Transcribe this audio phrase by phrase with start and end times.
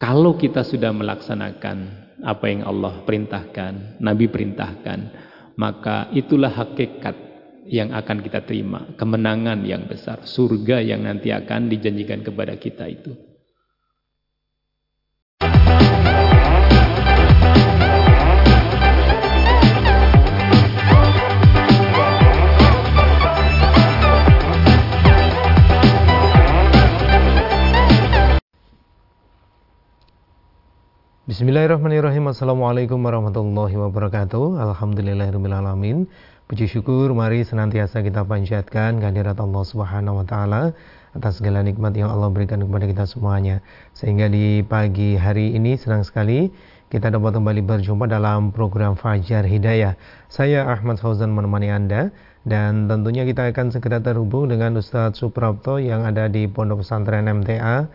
[0.00, 1.78] Kalau kita sudah melaksanakan
[2.24, 4.98] apa yang Allah perintahkan, Nabi perintahkan,
[5.60, 7.12] maka itulah hakikat
[7.68, 13.12] yang akan kita terima, kemenangan yang besar, surga yang nanti akan dijanjikan kepada kita itu.
[31.30, 32.26] Bismillahirrahmanirrahim.
[32.26, 34.66] Assalamualaikum warahmatullahi wabarakatuh.
[34.66, 36.10] Alhamdulillahirrahmanirrahim
[36.50, 40.74] Puji syukur mari senantiasa kita panjatkan kehadirat Allah subhanahu wa ta'ala
[41.14, 43.62] Atas segala nikmat yang Allah berikan kepada kita semuanya.
[43.94, 46.50] Sehingga di pagi hari ini senang sekali
[46.90, 49.94] Kita dapat kembali berjumpa dalam program Fajar Hidayah.
[50.26, 52.10] Saya Ahmad Fauzan menemani Anda
[52.42, 57.86] Dan tentunya kita akan segera terhubung dengan Ustadz Suprapto Yang ada di Pondok Pesantren MTA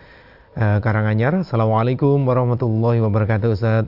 [0.56, 1.44] uh, Karanganyar.
[1.44, 3.86] Assalamualaikum warahmatullahi wabarakatuh Ustaz.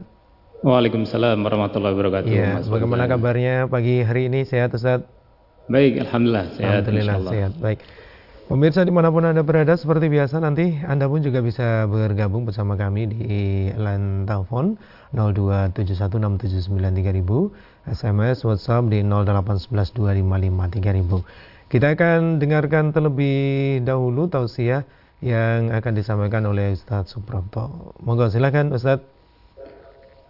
[0.62, 2.30] Waalaikumsalam warahmatullahi wabarakatuh.
[2.30, 4.44] Ya, bagaimana kabarnya pagi hari ini?
[4.44, 5.08] Sehat Ustaz?
[5.72, 6.88] Baik, Alhamdulillah sehat.
[6.88, 7.54] Alhamdulillah sehat.
[7.60, 7.80] Baik.
[8.48, 12.80] Pemirsa di mana pun Anda berada, seperti biasa nanti Anda pun juga bisa bergabung bersama
[12.80, 14.80] kami di line telepon
[15.12, 21.28] 02716793000, SMS, WhatsApp di 08112553000.
[21.68, 24.88] Kita akan dengarkan terlebih dahulu tausiah
[25.22, 27.94] yang akan disampaikan oleh Ustaz Suprapto.
[28.06, 29.00] Monggo silakan Ustaz.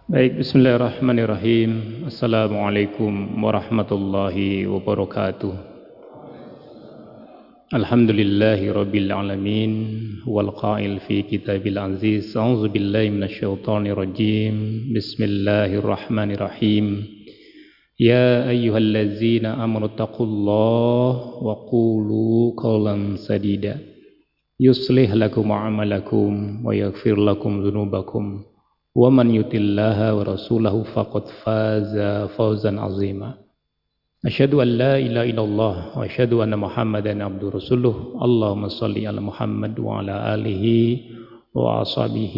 [0.08, 2.04] Baik, bismillahirrahmanirrahim.
[2.08, 5.52] Assalamualaikum warahmatullahi wabarakatuh.
[7.68, 9.72] Alhamdulillahi rabbil alamin
[10.24, 12.32] wal qail fi kitabil aziz.
[12.32, 14.88] A'udzu billahi minasyaitonir rajim.
[14.96, 17.04] Bismillahirrahmanirrahim.
[18.00, 23.97] Ya ayyuhallazina amanu taqullaha wa qulu qawlan sadida.
[24.60, 26.30] يصلح لكم أعمالكم
[26.66, 28.24] ويغفر لكم ذنوبكم.
[28.98, 31.94] ومن يطع الله ورسوله فقد فاز
[32.34, 33.34] فوزا عظيما.
[34.26, 38.18] أشهد أن لا إله إلا الله وأشهد أن محمدا عبد رسوله.
[38.18, 40.64] اللهم صل على محمد وعلى آله
[41.54, 42.36] وأصحابه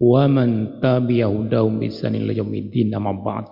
[0.00, 2.96] ومن تبع هداهم بإحسان إلى يوم الدين.
[2.96, 3.48] أما بعد.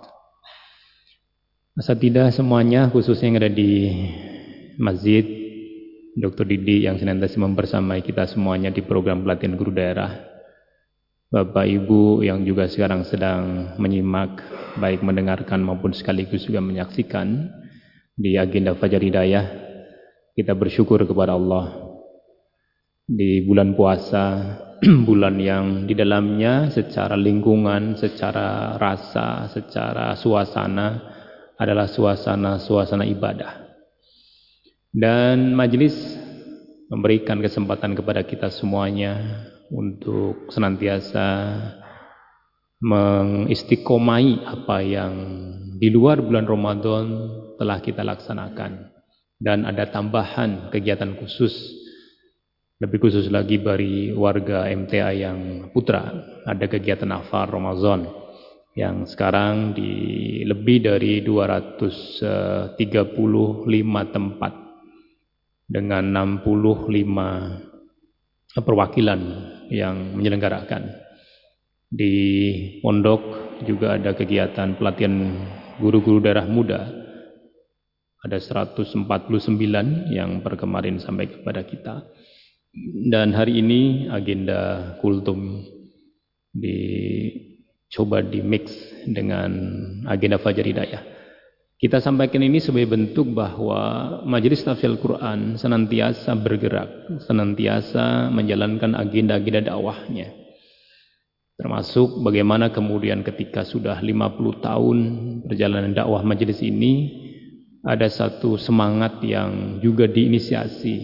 [1.79, 3.87] Asatidah semuanya khususnya yang ada di
[4.75, 5.38] masjid
[6.19, 6.43] Dr.
[6.43, 10.19] Didi yang senantiasa mempersamai kita semuanya di program pelatihan guru daerah.
[11.31, 14.43] Bapak Ibu yang juga sekarang sedang menyimak,
[14.83, 17.47] baik mendengarkan maupun sekaligus juga menyaksikan
[18.19, 19.45] di agenda Fajar Hidayah,
[20.35, 21.87] kita bersyukur kepada Allah
[23.07, 24.25] di bulan puasa,
[25.07, 30.99] bulan yang di dalamnya secara lingkungan, secara rasa, secara suasana
[31.55, 33.58] adalah suasana-suasana ibadah.
[34.89, 35.93] Dan majelis
[36.89, 41.53] memberikan kesempatan kepada kita semuanya untuk senantiasa
[42.81, 45.13] mengistiqomai apa yang
[45.77, 47.05] di luar bulan Ramadan
[47.61, 48.89] telah kita laksanakan.
[49.39, 51.53] Dan ada tambahan kegiatan khusus
[52.81, 56.09] lebih khusus lagi bagi warga MTA yang putra.
[56.49, 58.09] Ada kegiatan afar Ramadan
[58.73, 59.91] yang sekarang di
[60.49, 62.73] lebih dari 235
[64.09, 64.68] tempat
[65.69, 69.21] dengan 65 perwakilan
[69.69, 70.89] yang menyelenggarakan.
[71.89, 72.13] Di
[72.81, 73.21] pondok
[73.65, 75.33] juga ada kegiatan pelatihan
[75.77, 76.89] guru-guru daerah muda.
[78.19, 82.03] Ada 149 yang per kemarin sampai kepada kita.
[83.09, 85.65] Dan hari ini agenda kultum
[86.53, 88.69] dicoba di mix
[89.07, 89.49] dengan
[90.05, 91.18] agenda Fajar Hidayah.
[91.79, 100.27] Kita sampaikan ini sebagai bentuk bahwa Majelis Tafsir Al-Quran senantiasa bergerak, senantiasa menjalankan agenda-agenda dakwahnya.
[101.55, 104.97] Termasuk bagaimana kemudian ketika sudah 50 tahun
[105.47, 107.15] perjalanan dakwah majelis ini,
[107.87, 110.95] ada satu semangat yang juga diinisiasi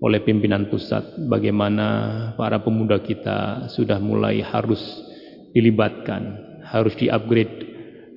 [0.00, 1.04] oleh pimpinan pusat.
[1.28, 4.80] Bagaimana para pemuda kita sudah mulai harus
[5.52, 6.32] dilibatkan,
[6.64, 7.73] harus di-upgrade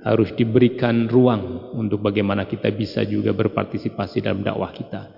[0.07, 5.11] harus diberikan ruang untuk bagaimana kita bisa juga berpartisipasi dalam dakwah kita.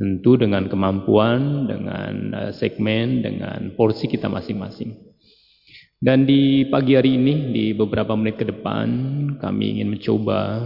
[0.00, 5.10] Tentu dengan kemampuan, dengan eh, segmen, dengan porsi kita masing-masing.
[6.00, 8.88] Dan di pagi hari ini, di beberapa menit ke depan,
[9.36, 10.56] kami ingin mencoba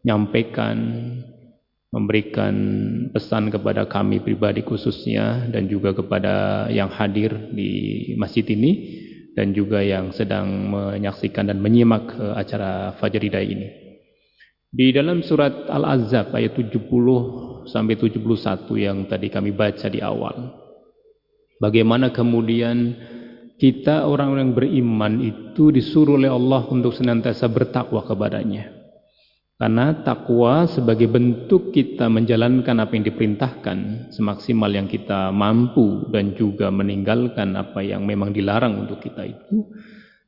[0.00, 0.80] menyampaikan,
[1.92, 2.56] memberikan
[3.12, 9.04] pesan kepada kami pribadi khususnya, dan juga kepada yang hadir di masjid ini,
[9.40, 13.68] dan juga yang sedang menyaksikan dan menyimak uh, acara Hidayah ini.
[14.68, 16.76] Di dalam surat Al-Azab ayat 70
[17.72, 18.20] sampai 71
[18.76, 20.60] yang tadi kami baca di awal.
[21.56, 22.92] Bagaimana kemudian
[23.56, 28.79] kita orang-orang beriman itu disuruh oleh Allah untuk senantiasa bertakwa kepadanya.
[29.60, 36.72] Karena takwa sebagai bentuk kita menjalankan apa yang diperintahkan semaksimal yang kita mampu dan juga
[36.72, 39.68] meninggalkan apa yang memang dilarang untuk kita itu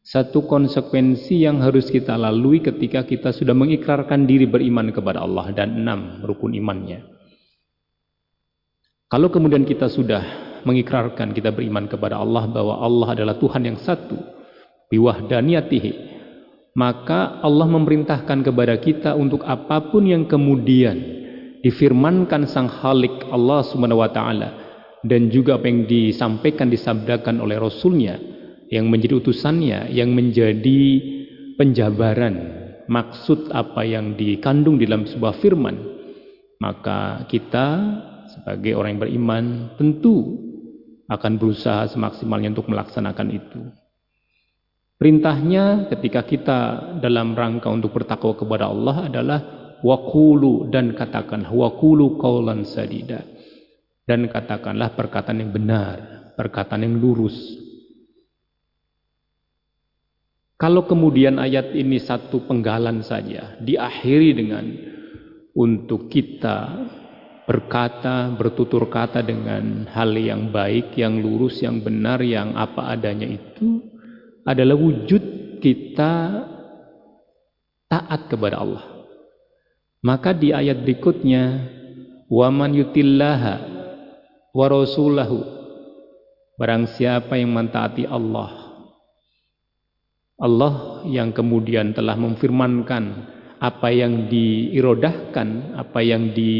[0.04, 5.80] satu konsekuensi yang harus kita lalui ketika kita sudah mengikrarkan diri beriman kepada Allah dan
[5.80, 7.00] enam rukun imannya.
[9.08, 10.20] Kalau kemudian kita sudah
[10.68, 14.20] mengikrarkan kita beriman kepada Allah bahwa Allah adalah Tuhan yang satu
[14.92, 16.12] biwahdaniyatihi
[16.72, 20.96] maka Allah memerintahkan kepada kita untuk apa pun yang kemudian
[21.60, 24.48] difirmankan sang Khalik Allah Subhanahu wa taala
[25.04, 28.16] dan juga apa yang disampaikan disabdakan oleh rasulnya
[28.72, 30.80] yang menjadi utusannya yang menjadi
[31.60, 32.34] penjabaran
[32.88, 35.76] maksud apa yang dikandung di dalam sebuah firman
[36.62, 37.66] maka kita
[38.32, 39.44] sebagai orang yang beriman
[39.76, 40.38] tentu
[41.10, 43.60] akan berusaha semaksimalnya untuk melaksanakan itu.
[45.02, 46.58] Perintahnya ketika kita
[47.02, 49.40] dalam rangka untuk bertakwa kepada Allah adalah
[49.82, 53.26] wakulu dan katakan wakulu kaulan sadida
[54.06, 57.34] dan katakanlah perkataan yang benar, perkataan yang lurus.
[60.54, 64.70] Kalau kemudian ayat ini satu penggalan saja diakhiri dengan
[65.50, 66.78] untuk kita
[67.42, 73.91] berkata, bertutur kata dengan hal yang baik, yang lurus, yang benar, yang apa adanya itu
[74.42, 75.22] adalah wujud
[75.62, 76.12] kita
[77.86, 78.84] taat kepada Allah.
[80.02, 81.70] Maka di ayat berikutnya,
[82.26, 83.54] "Waman yutillaha
[84.50, 85.62] wa rasulahu"
[86.58, 88.50] Barang siapa yang mentaati Allah,
[90.38, 93.04] Allah yang kemudian telah memfirmankan
[93.58, 96.52] apa yang diirodahkan, apa yang di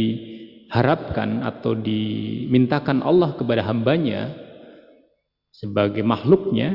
[0.72, 4.32] diharapkan atau dimintakan Allah kepada hambanya
[5.52, 6.72] sebagai makhluknya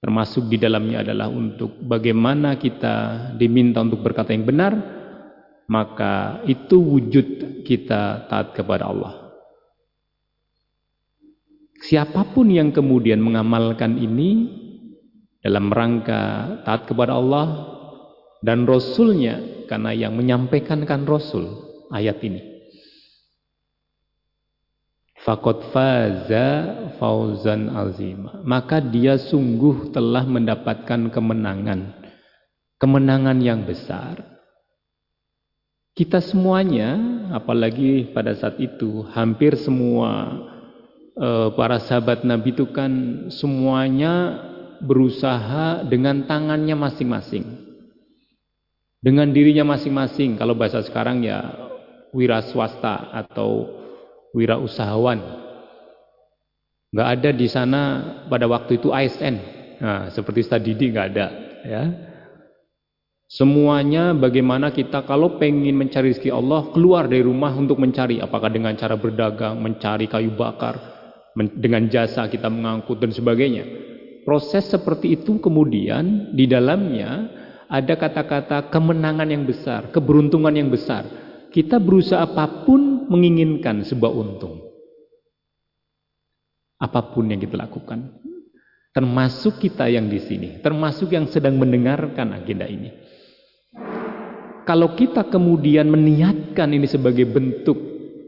[0.00, 4.72] termasuk di dalamnya adalah untuk bagaimana kita diminta untuk berkata yang benar
[5.70, 9.30] maka itu wujud kita taat kepada Allah.
[11.80, 14.50] Siapa pun yang kemudian mengamalkan ini
[15.40, 17.46] dalam rangka taat kepada Allah
[18.44, 21.48] dan Rasulnya karena yang menyampaikan kan Rasul
[21.94, 22.49] ayat ini
[25.20, 26.46] Fakot faza
[26.96, 28.40] fauzan azima.
[28.40, 31.92] Maka dia sungguh telah mendapatkan kemenangan.
[32.80, 34.16] Kemenangan yang besar.
[35.92, 36.96] Kita semuanya,
[37.36, 40.40] apalagi pada saat itu, hampir semua
[41.20, 42.88] uh, para sahabat Nabi itu kan
[43.28, 44.40] semuanya
[44.80, 47.44] berusaha dengan tangannya masing-masing.
[49.04, 50.40] Dengan dirinya masing-masing.
[50.40, 51.44] Kalau bahasa sekarang ya
[52.16, 53.79] wira swasta atau
[54.34, 55.18] wirausahawan.
[56.90, 57.82] Nggak ada di sana
[58.26, 59.36] pada waktu itu ASN.
[59.80, 61.26] Nah, seperti tadi nggak ada,
[61.64, 61.82] ya.
[63.30, 68.74] Semuanya bagaimana kita kalau pengen mencari rezeki Allah keluar dari rumah untuk mencari apakah dengan
[68.74, 70.74] cara berdagang, mencari kayu bakar,
[71.38, 73.64] dengan jasa kita mengangkut dan sebagainya.
[74.26, 77.30] Proses seperti itu kemudian di dalamnya
[77.70, 81.06] ada kata-kata kemenangan yang besar, keberuntungan yang besar.
[81.54, 84.62] Kita berusaha apa pun menginginkan sebuah untung.
[86.78, 88.16] Apa pun yang kita lakukan.
[88.94, 90.48] Termasuk kita yang di sini.
[90.62, 92.88] Termasuk yang sedang mendengarkan agenda ini.
[94.64, 97.76] Kalau kita kemudian meniatkan ini sebagai bentuk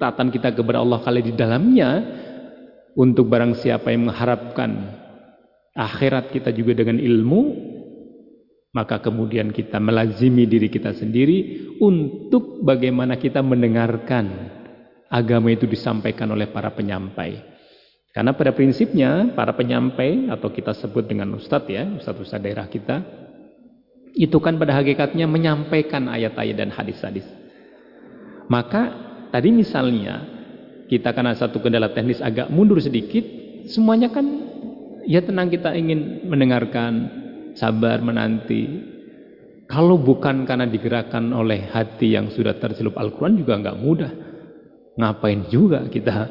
[0.02, 2.20] tatan kita kepada Allah kali di dalamnya.
[2.92, 5.00] Untuk barang siapa yang mengharapkan
[5.72, 7.72] akhirat kita juga dengan ilmu
[8.72, 14.60] maka kemudian kita melazimi diri kita sendiri untuk bagaimana kita mendengarkan
[15.12, 17.52] agama itu disampaikan oleh para penyampai.
[18.16, 23.04] Karena pada prinsipnya para penyampai atau kita sebut dengan ustadz ya, ustadz-ustadz daerah kita,
[24.16, 27.24] itu kan pada hakikatnya menyampaikan ayat-ayat dan hadis-hadis.
[28.48, 28.92] Maka
[29.32, 30.28] tadi misalnya
[30.88, 33.24] kita karena satu kendala teknis agak mundur sedikit,
[33.68, 34.24] semuanya kan
[35.08, 36.92] ya tenang kita ingin mendengarkan,
[37.56, 38.92] sabar menanti.
[39.72, 44.12] Kalau bukan karena digerakkan oleh hati yang sudah tercelup Al-Quran juga nggak mudah
[44.96, 46.28] ngapain juga kita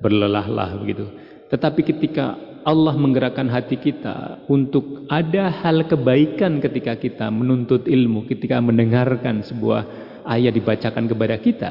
[0.00, 1.08] berlelah-lah begitu.
[1.48, 8.60] Tetapi ketika Allah menggerakkan hati kita untuk ada hal kebaikan ketika kita menuntut ilmu, ketika
[8.64, 9.84] mendengarkan sebuah
[10.24, 11.70] ayat dibacakan kepada kita,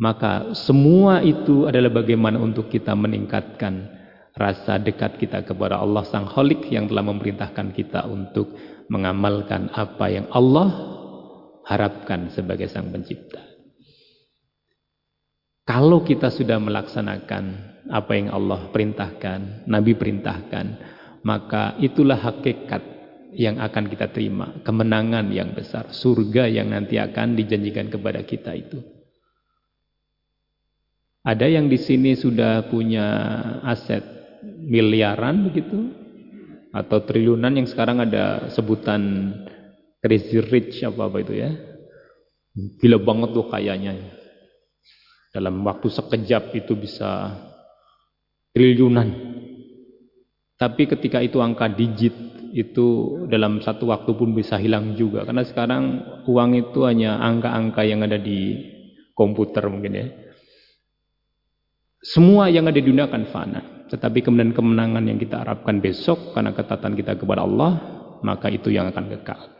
[0.00, 3.98] maka semua itu adalah bagaimana untuk kita meningkatkan
[4.38, 8.54] rasa dekat kita kepada Allah Sang Kholik yang telah memerintahkan kita untuk
[8.88, 10.70] mengamalkan apa yang Allah
[11.68, 13.47] harapkan sebagai Sang Pencipta.
[15.68, 17.44] Kalau kita sudah melaksanakan
[17.92, 20.66] apa yang Allah perintahkan, Nabi perintahkan,
[21.28, 22.80] maka itulah hakikat
[23.36, 28.80] yang akan kita terima, kemenangan yang besar, surga yang nanti akan dijanjikan kepada kita itu.
[31.20, 33.04] Ada yang di sini sudah punya
[33.68, 34.00] aset
[34.64, 35.92] miliaran begitu
[36.72, 39.36] atau triliunan yang sekarang ada sebutan
[40.00, 41.52] crazy rich apa apa itu ya.
[42.56, 44.17] Gila banget tuh kayaknya.
[45.38, 47.30] Dalam waktu sekejap itu bisa
[48.50, 49.06] triliunan.
[50.58, 52.10] Tapi ketika itu angka digit
[52.50, 58.02] itu dalam satu waktu pun bisa hilang juga karena sekarang uang itu hanya angka-angka yang
[58.02, 58.58] ada di
[59.14, 60.06] komputer mungkin ya.
[62.02, 63.60] Semua yang ada di dunia akan fana.
[63.88, 67.72] Tetapi kemudian kemenangan yang kita harapkan besok karena ketatan kita kepada Allah,
[68.26, 69.54] maka itu yang akan kekal.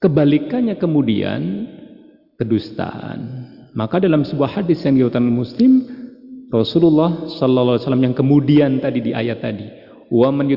[0.00, 1.68] Kebalikannya kemudian
[2.40, 3.20] kedustaan.
[3.76, 5.72] Maka dalam sebuah hadis yang diriwayatkan Muslim,
[6.50, 9.66] Rasulullah sallallahu alaihi wasallam yang kemudian tadi di ayat tadi,
[10.10, 10.50] wa man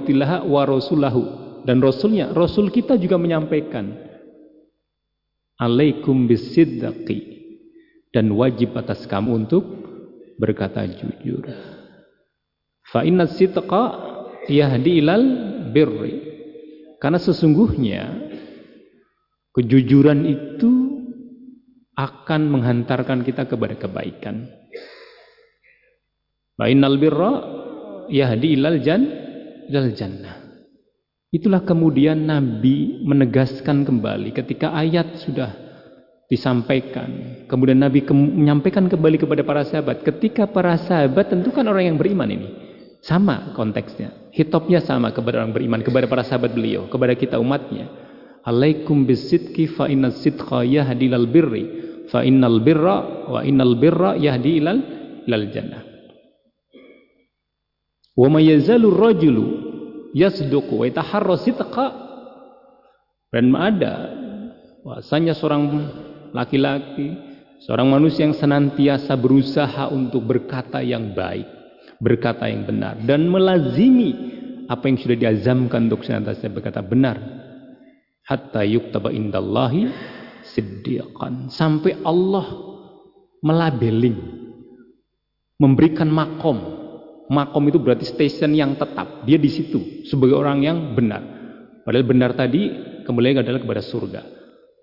[0.49, 1.21] wa rasulahu
[1.63, 3.93] dan rasulnya, rasul kita juga menyampaikan
[5.61, 7.19] alaikum bisidqi
[8.09, 9.63] dan wajib atas kamu untuk
[10.41, 11.45] berkata jujur.
[12.89, 13.83] Fa inna sidqa
[14.49, 15.25] yahdi ilal
[15.71, 16.33] birri.
[16.99, 18.31] Karena sesungguhnya
[19.55, 20.82] kejujuran itu
[21.93, 24.49] akan menghantarkan kita kepada kebaikan.
[26.57, 27.31] Fa innal birra
[28.09, 29.01] yahdi ilal jan
[29.69, 30.43] ilal jannah.
[31.33, 35.63] Itulah kemudian Nabi menegaskan kembali ketika ayat sudah
[36.29, 37.41] disampaikan.
[37.49, 40.05] Kemudian Nabi ke menyampaikan kembali kepada para sahabat.
[40.05, 42.49] Ketika para sahabat tentu kan orang yang beriman ini.
[43.01, 44.31] Sama konteksnya.
[44.31, 45.81] Hitopnya sama kepada orang beriman.
[45.85, 46.85] Kepada para sahabat beliau.
[46.89, 47.89] Kepada kita umatnya.
[48.43, 51.65] Alaikum bisidki fa inna sidqa yahdi ilal birri.
[52.11, 54.79] Fa innal birra wa innal birra yahdi ilal,
[55.23, 55.83] ilal jannah.
[58.13, 59.45] Wa mayazalu rajulu
[60.11, 61.87] yasduku wa itaharra sidqa.
[63.31, 64.13] Dan ada
[64.83, 65.63] bahasanya seorang
[66.35, 67.15] laki-laki,
[67.65, 71.47] seorang manusia yang senantiasa berusaha untuk berkata yang baik,
[71.97, 74.13] berkata yang benar dan melazimi
[74.69, 77.42] apa yang sudah diazamkan untuk senantiasa berkata benar.
[78.23, 79.91] Hatta yuktaba indallahi
[80.43, 81.51] siddiqan.
[81.51, 82.47] Sampai Allah
[83.43, 84.43] melabeling
[85.59, 86.59] memberikan makom.
[87.27, 89.23] Makom itu berarti station yang tetap.
[89.23, 91.23] Dia di situ sebagai orang yang benar.
[91.83, 92.71] Padahal benar tadi
[93.03, 94.21] kembali adalah kepada surga.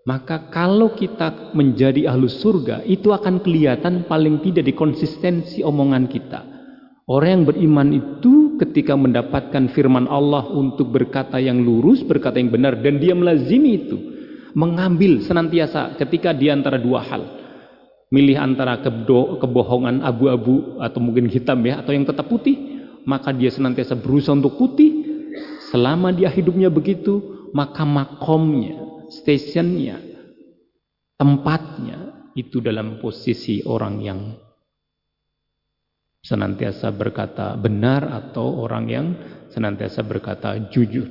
[0.08, 6.40] Maka kalau kita menjadi ahlus surga, itu akan kelihatan paling tidak di konsistensi omongan kita.
[7.04, 12.76] Orang yang beriman itu ketika mendapatkan firman Allah untuk berkata yang lurus, berkata yang benar,
[12.84, 13.96] dan dia melazimi itu.
[14.52, 17.22] Mengambil senantiasa ketika di antara dua hal.
[18.12, 18.82] Milih antara
[19.40, 22.84] kebohongan abu-abu atau mungkin hitam ya, atau yang tetap putih.
[23.08, 25.08] Maka dia senantiasa berusaha untuk putih.
[25.72, 30.02] Selama dia hidupnya begitu, maka makomnya, stationnya,
[31.16, 34.20] tempatnya itu dalam posisi orang yang
[36.20, 39.06] senantiasa berkata benar atau orang yang
[39.52, 41.08] senantiasa berkata jujur.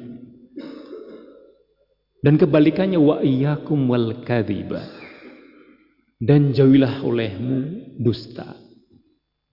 [2.20, 4.84] Dan kebalikannya wa iyyakum wal kadhiba.
[6.20, 7.58] Dan jauhilah olehmu
[7.96, 8.60] dusta.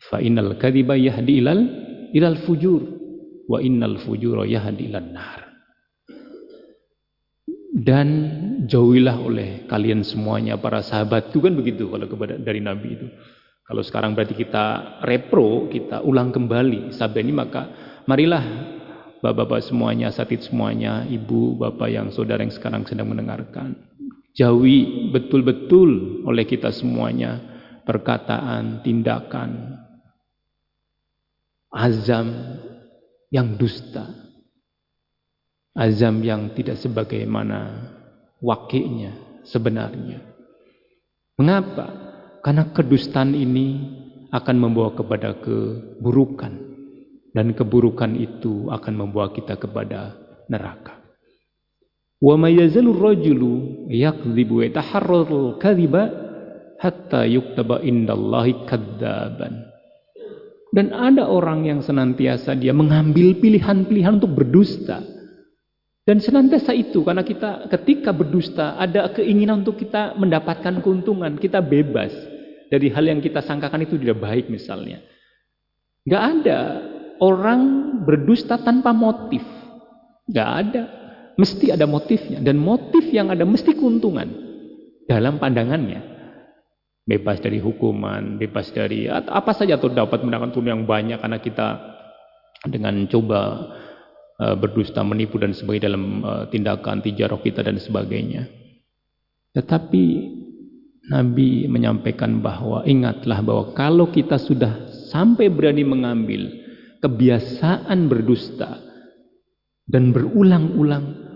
[0.02, 1.62] Fa innal kadhiba yahdi ilal
[2.10, 2.82] ilal fujur
[3.46, 5.40] wa innal fujura yahdi ilan nar.
[7.76, 8.08] Dan
[8.66, 13.06] jauhilah oleh kalian semuanya para sahabat itu kan begitu kalau kepada dari Nabi itu.
[13.66, 17.66] Kalau sekarang berarti kita repro, kita ulang kembali sabda ini maka
[18.06, 18.42] marilah
[19.18, 23.74] bapak-bapak semuanya, satid semuanya, ibu, bapak yang saudara yang sekarang sedang mendengarkan.
[24.38, 27.42] Jauhi betul-betul oleh kita semuanya
[27.82, 29.82] perkataan, tindakan,
[31.74, 32.30] azam
[33.34, 34.06] yang dusta.
[35.76, 37.92] Azam yang tidak sebagaimana
[38.40, 40.24] wakilnya sebenarnya.
[41.36, 42.05] Mengapa?
[42.46, 43.82] Karena kedustaan ini
[44.30, 46.54] akan membawa kepada keburukan.
[47.34, 50.14] Dan keburukan itu akan membawa kita kepada
[50.46, 50.94] neraka.
[52.22, 53.52] Wa may yazalu rajulu
[53.90, 56.06] yakdzibu wa yataharraru kadhiba
[56.78, 59.66] hatta yuktaba indallahi kadzaban.
[60.70, 65.02] Dan ada orang yang senantiasa dia mengambil pilihan-pilihan untuk berdusta.
[66.06, 72.35] Dan senantiasa itu karena kita ketika berdusta ada keinginan untuk kita mendapatkan keuntungan, kita bebas
[72.66, 75.02] dari hal yang kita sangkakan itu tidak baik misalnya.
[76.06, 76.58] Gak ada
[77.18, 77.62] orang
[78.06, 79.42] berdusta tanpa motif.
[80.30, 80.82] Gak ada.
[81.36, 82.42] Mesti ada motifnya.
[82.42, 84.26] Dan motif yang ada mesti keuntungan.
[85.06, 86.14] Dalam pandangannya.
[87.06, 91.78] bebas dari hukuman, bebas dari apa saja atau dapat mendapatkan turun yang banyak karena kita
[92.66, 93.70] dengan coba
[94.42, 98.50] uh, berdusta, menipu dan sebagainya dalam uh, tindakan tijarah kita dan sebagainya.
[99.54, 100.04] Tetapi
[101.06, 106.50] Nabi menyampaikan bahwa ingatlah bahwa kalau kita sudah sampai berani mengambil
[106.98, 108.82] kebiasaan berdusta
[109.86, 111.26] dan berulang-ulang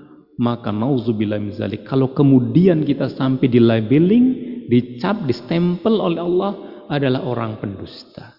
[0.42, 4.26] maka nauzubillah mizalik kalau kemudian kita sampai di labeling
[4.66, 6.52] dicap distempel oleh Allah
[6.90, 8.34] adalah orang pendusta.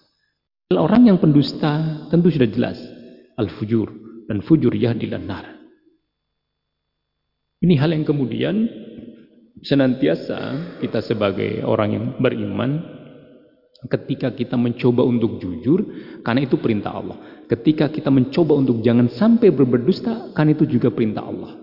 [0.72, 2.80] Orang yang pendusta tentu sudah jelas
[3.36, 3.88] al-fujur
[4.28, 5.52] dan fujur yahdilan nar
[7.62, 8.66] ini hal yang kemudian
[9.62, 10.38] senantiasa
[10.82, 12.82] kita sebagai orang yang beriman
[13.86, 15.82] ketika kita mencoba untuk jujur
[16.22, 17.18] karena itu perintah Allah
[17.50, 21.62] ketika kita mencoba untuk jangan sampai berberdusta karena itu juga perintah Allah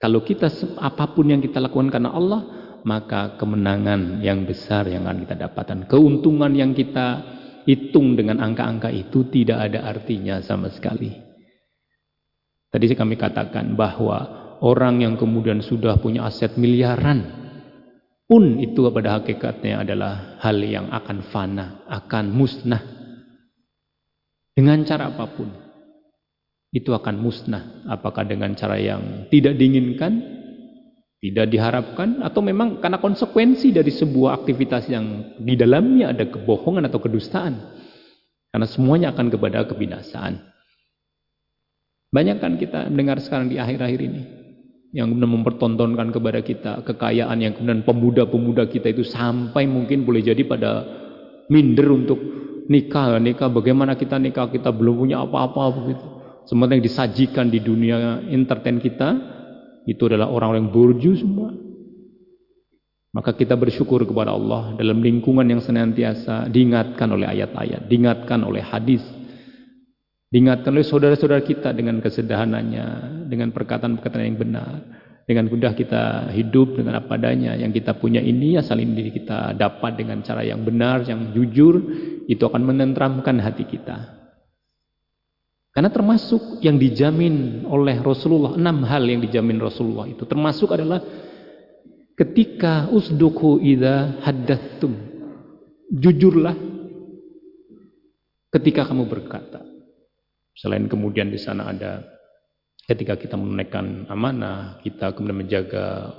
[0.00, 0.48] kalau kita
[0.80, 2.40] apa pun yang kita lakukan karena Allah,
[2.88, 5.84] maka kemenangan yang besar yang akan kita dapatkan.
[5.92, 7.20] Keuntungan yang kita
[7.68, 11.12] hitung dengan angka-angka itu tidak ada artinya sama sekali.
[12.72, 14.24] Tadi kami katakan bahwa
[14.60, 17.40] orang yang kemudian sudah punya aset miliaran
[18.30, 22.78] pun itu pada hakikatnya adalah hal yang akan fana, akan musnah.
[24.54, 25.50] Dengan cara apa pun
[26.70, 27.82] itu akan musnah.
[27.90, 30.22] Apakah dengan cara yang tidak diinginkan,
[31.18, 37.02] tidak diharapkan, atau memang karena konsekuensi dari sebuah aktivitas yang di dalamnya ada kebohongan atau
[37.02, 37.58] kedustaan.
[38.50, 40.38] Karena semuanya akan kepada kebinasaan.
[42.10, 44.39] Banyak kan kita mendengar sekarang di akhir-akhir ini.
[44.90, 50.42] Yang kemudian mempertontonkan kepada kita kekayaan yang kemudian pemuda-pemuda kita itu sampai mungkin boleh jadi
[50.42, 50.82] pada
[51.46, 52.18] minder untuk
[52.66, 53.14] nikah.
[53.22, 56.06] Nikah bagaimana kita nikah kita belum punya apa-apa begitu.
[56.50, 59.14] Semua yang disajikan di dunia entertain kita
[59.86, 61.54] itu adalah orang-orang burju semua.
[63.10, 69.02] Maka kita bersyukur kepada Allah dalam lingkungan yang senantiasa diingatkan oleh ayat-ayat, diingatkan oleh hadis,
[70.30, 74.74] diingatkan oleh saudara-saudara kita dengan kesederhananya, dengan perkataan-perkataan yang benar.
[75.26, 79.94] Dengan mudah kita hidup dengan apa adanya yang kita punya ini asal ini kita dapat
[79.94, 81.78] dengan cara yang benar, yang jujur,
[82.26, 84.18] itu akan menentramkan hati kita.
[85.70, 90.98] Karena termasuk yang dijamin oleh Rasulullah, enam hal yang dijamin Rasulullah itu termasuk adalah
[92.18, 94.98] ketika usduku ida haddatum.
[95.94, 96.58] Jujurlah
[98.50, 99.69] ketika kamu berkata.
[100.60, 102.04] Selain kemudian di sana ada
[102.84, 106.12] ketika kita menunaikan amanah, kita kemudian menjaga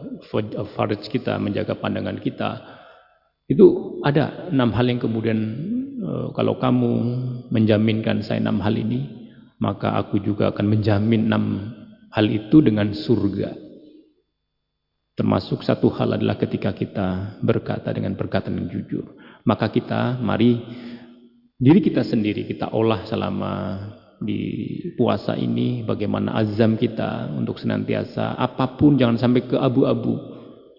[0.74, 2.58] farj kita, menjaga pandangan kita.
[3.46, 5.40] Itu ada enam hal yang kemudian
[6.02, 6.92] eh, kalau kamu
[7.54, 9.30] menjaminkan saya enam hal ini,
[9.62, 11.46] maka aku juga akan menjamin enam
[12.10, 13.54] hal itu dengan surga.
[15.14, 19.06] Termasuk satu hal adalah ketika kita berkata dengan perkataan yang jujur.
[19.46, 20.58] Maka kita mari
[21.62, 23.54] diri kita sendiri kita olah selama
[24.22, 24.42] di
[24.94, 30.30] puasa ini bagaimana azam kita untuk senantiasa apa pun jangan sampai ke abu-abu.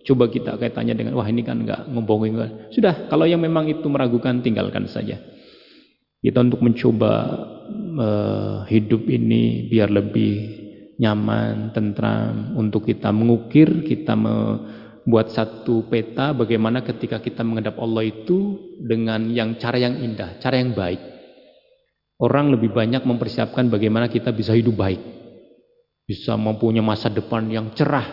[0.03, 2.71] Coba kita kaitannya dengan wah ini kan enggak ngebohongin.
[2.75, 5.19] Sudah, kalau yang memang itu meragukan tinggalkan saja.
[6.23, 7.13] Kita untuk mencoba
[7.99, 10.63] uh, hidup ini biar lebih
[11.03, 18.59] nyaman, tentram, untuk kita mengukir, kita membuat satu peta bagaimana ketika kita menghadap Allah itu
[18.79, 21.12] dengan yang cara yang indah, cara yang baik.
[22.23, 25.03] Orang lebih banyak mempersiapkan bagaimana kita bisa hidup baik.
[26.07, 28.07] Bisa mempunyai masa depan yang cerah.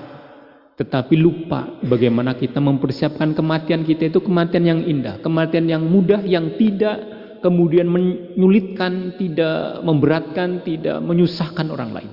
[0.82, 5.22] Tetapi lupa bagaimana kita mempersiapkan kematian kita itu kematian yang indah.
[5.22, 6.98] Kematian yang mudah, yang tidak
[7.46, 12.12] kemudian menyulitkan, tidak memberatkan, tidak menyusahkan orang lain.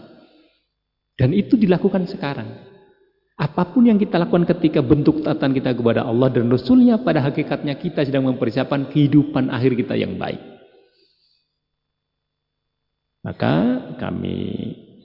[1.17, 2.61] Dan itu dilakukan sekarang.
[3.41, 7.81] Apa pun yang kita lakukan ketika bentuk tatan kita kepada Allah dan Rasulnya pada hakikatnya
[7.81, 10.56] kita sedang mempersiapkan kehidupan akhir kita yang baik.
[13.27, 13.55] Maka
[13.99, 14.39] kami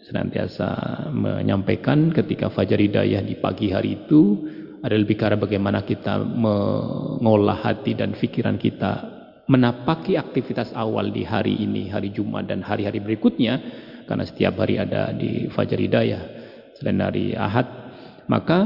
[0.06, 0.70] senantiasa
[1.10, 4.38] menyampaikan ketika Fajar Hidayah di pagi hari itu
[4.86, 9.10] adalah bicara bagaimana kita mengolah hati dan pikiran kita
[9.50, 13.58] menapaki aktivitas awal di hari ini, hari Jumat dan hari-hari berikutnya,
[14.06, 16.22] karena setiap hari ada di Fajar Hidayah,
[16.78, 17.68] selain hari Ahad,
[18.30, 18.60] maka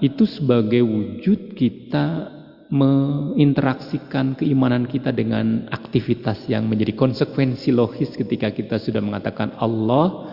[0.00, 2.32] itu sebagai wujud kita
[2.72, 10.32] menginteraksikan keimanan kita dengan aktivitas yang menjadi konsekuensi logis ketika kita sudah mengatakan Allah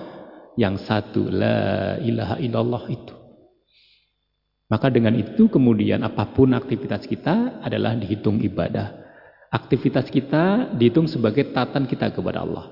[0.55, 3.15] yang satu, la ilaha illallah itu.
[4.71, 8.95] Maka dengan itu kemudian apa pun aktivitas kita adalah dihitung ibadah.
[9.51, 12.71] Aktivitas kita dihitung sebagai tatan kita kepada Allah.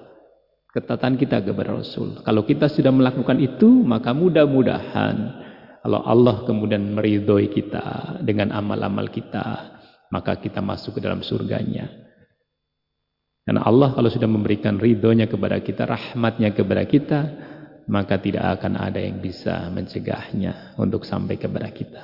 [0.71, 2.21] Ketatan kita kepada Rasul.
[2.21, 5.46] Kalau kita sudah melakukan itu, maka mudah-mudahan
[5.83, 9.77] Kalau Allah kemudian meridhoi kita dengan amal-amal kita,
[10.11, 11.87] maka kita masuk ke dalam surganya.
[13.47, 17.19] Karena Allah kalau sudah memberikan ridhonya kepada kita, rahmatnya kepada kita,
[17.87, 22.03] maka tidak akan ada yang bisa mencegahnya untuk sampai kepada kita.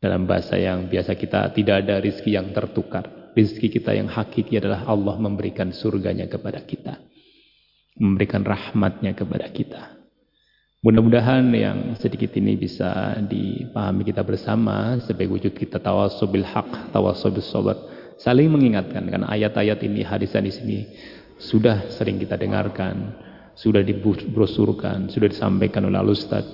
[0.00, 3.32] Dalam bahasa yang biasa kita tidak ada rizki yang tertukar.
[3.36, 7.00] Rizki kita yang hakiki adalah Allah memberikan surganya kepada kita.
[8.00, 9.99] Memberikan rahmatnya kepada kita.
[10.80, 17.76] Mudah-mudahan yang sedikit ini bisa dipahami kita bersama sebagai wujud kita tawasobil haq, tawasobil sobat.
[18.16, 20.88] Saling mengingatkan karena ayat-ayat ini, hadis-hadis ini
[21.36, 23.12] sudah sering kita dengarkan,
[23.60, 26.48] sudah dibrosurkan, sudah disampaikan oleh Al-Ustaz,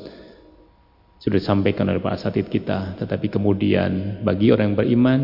[1.22, 2.98] sudah disampaikan oleh para satid kita.
[2.98, 5.20] Tetapi kemudian bagi orang yang beriman,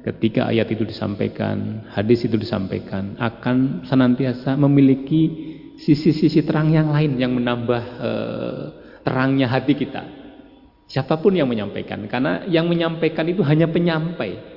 [0.00, 5.49] ketika ayat itu disampaikan, hadis itu disampaikan, akan senantiasa memiliki
[5.80, 8.62] sisi-sisi terang yang lain yang menambah uh,
[9.00, 10.02] terangnya hati kita.
[10.90, 14.50] Siapa pun yang menyampaikan, karena yang menyampaikan itu hanya penyampai.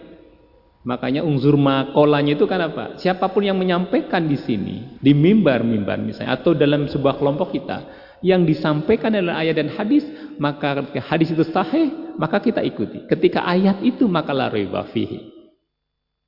[0.83, 2.99] Makanya unzur makolanya itu kan apa?
[2.99, 7.77] Siapa pun yang menyampaikan di sini, di mimbar-mimbar misalnya, atau dalam sebuah kelompok kita,
[8.25, 10.03] yang disampaikan adalah ayat dan hadis,
[10.41, 13.05] maka hadis itu sahih, maka kita ikuti.
[13.07, 14.49] Ketika ayat itu maka la
[14.89, 15.32] fihi.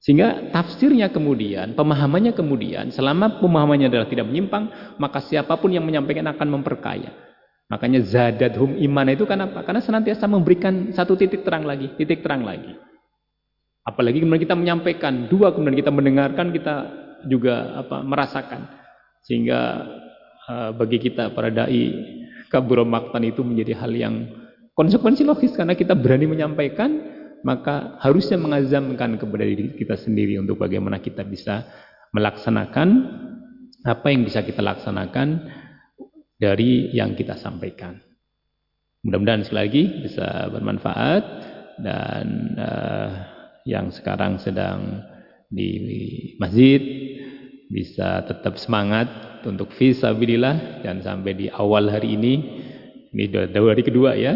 [0.05, 4.69] Sehingga tafsirnya kemudian, pemahamannya kemudian, selama pemahamannya adalah tidak menyimpang,
[5.01, 7.09] maka siapa pun yang menyampaikan akan memperkaya.
[7.73, 9.65] Makanya zadat hum iman itu kan apa?
[9.65, 12.77] Karena senantiasa memberikan satu titik terang lagi, titik terang lagi.
[13.81, 16.75] Apalagi kemudian kita menyampaikan, dua kemudian kita mendengarkan, kita
[17.25, 18.61] juga apa merasakan.
[19.25, 19.89] Sehingga
[20.45, 21.89] uh, bagi kita para dai
[22.53, 24.29] kabur maktan itu menjadi hal yang
[24.77, 27.04] konsekuensi logis karena kita berani menyampaikan
[27.45, 31.61] maka harusnya mengazamkan kepada diri kita sendiri untuk bagaimana kita bisa
[32.09, 32.89] melaksanakan
[33.85, 35.45] apa yang bisa kita laksanakan
[36.41, 38.01] dari yang kita sampaikan.
[39.05, 41.23] Mudah-mudahan sekali lagi bisa bermanfaat
[41.85, 42.25] dan
[42.57, 43.09] uh,
[43.69, 45.05] yang sekarang sedang
[45.53, 45.69] di
[46.41, 46.81] masjid
[47.69, 49.05] bisa tetap semangat
[49.45, 52.33] untuk visabilillah dan sampai di awal hari ini
[53.13, 54.33] ini dua hari kedua ya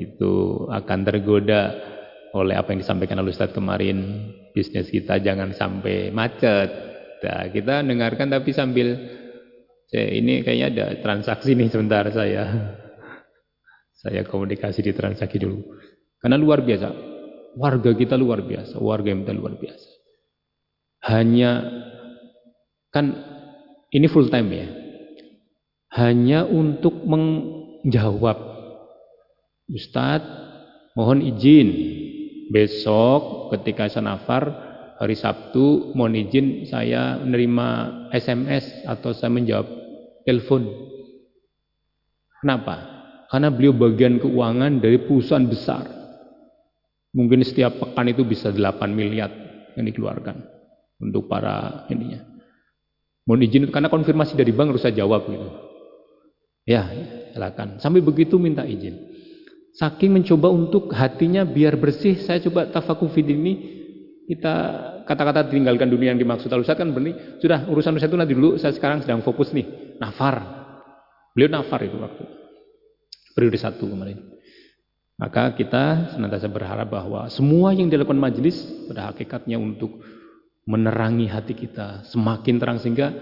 [0.00, 1.87] itu akan tergoda
[2.36, 6.68] oleh apa yang disampaikan oleh Ustadz kemarin bisnis kita jangan sampai macet.
[7.24, 8.94] Nah, kita dengarkan tapi sambil
[9.88, 12.44] ini kayaknya ada transaksi nih sebentar saya.
[13.98, 15.58] Saya komunikasi di transaksi dulu.
[16.22, 16.86] Karena luar biasa.
[17.58, 18.78] Warga kita luar biasa.
[18.78, 19.88] Warga kita luar biasa.
[21.10, 21.66] Hanya
[22.94, 23.10] kan
[23.90, 24.68] ini full time ya.
[25.98, 28.38] Hanya untuk menjawab.
[29.66, 30.30] Ustadz
[30.94, 31.68] mohon izin
[32.48, 34.44] besok ketika saya nafar
[34.98, 37.68] hari Sabtu mohon izin saya menerima
[38.10, 39.68] SMS atau saya menjawab
[40.26, 40.66] telepon.
[42.42, 42.76] Kenapa?
[43.28, 45.84] Karena beliau bagian keuangan dari perusahaan besar.
[47.12, 49.32] Mungkin setiap pekan itu bisa 8 miliar
[49.74, 50.36] yang dikeluarkan
[51.00, 52.20] untuk para ininya.
[53.24, 55.48] Mohon izin karena konfirmasi dari bank harus saya jawab gitu.
[56.68, 56.84] Ya,
[57.32, 57.80] silakan.
[57.80, 59.07] Sampai begitu minta izin.
[59.78, 63.78] Saking mencoba untuk hatinya biar bersih, saya coba tafakufid ini.
[64.28, 64.54] Kita
[65.08, 66.52] kata-kata tinggalkan dunia yang dimaksud.
[66.52, 68.60] Al kan berni sudah urusan urusan itu nanti dulu.
[68.60, 69.96] Saya sekarang sedang fokus nih.
[70.02, 70.42] Nafar.
[71.32, 72.26] Beliau nafar itu waktu
[73.38, 74.18] periode satu kemarin.
[75.14, 80.02] Maka kita senantiasa berharap bahwa semua yang dilakukan majelis pada hakikatnya untuk
[80.66, 83.14] menerangi hati kita semakin terang sehingga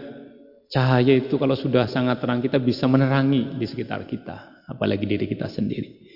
[0.72, 5.46] cahaya itu kalau sudah sangat terang kita bisa menerangi di sekitar kita apalagi diri kita
[5.46, 6.15] sendiri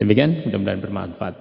[0.00, 1.34] Demikian, mudah-mudahan bermanfaat.